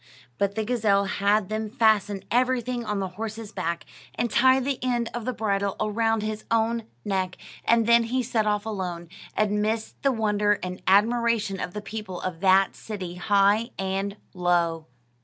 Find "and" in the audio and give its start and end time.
4.15-4.31, 7.65-7.85, 10.63-10.81, 13.77-14.17